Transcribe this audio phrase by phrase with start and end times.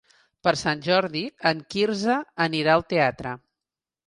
[0.45, 1.21] Per Sant Jordi
[1.51, 2.17] en Quirze
[2.47, 3.37] anirà al teatre.